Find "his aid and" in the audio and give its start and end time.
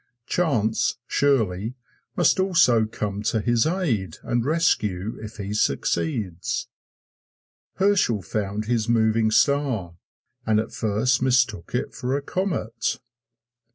3.39-4.43